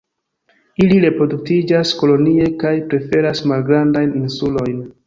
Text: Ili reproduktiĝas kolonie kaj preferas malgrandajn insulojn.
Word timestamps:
Ili 0.85 0.97
reproduktiĝas 1.03 1.93
kolonie 2.01 2.49
kaj 2.65 2.75
preferas 2.95 3.47
malgrandajn 3.53 4.23
insulojn. 4.25 4.87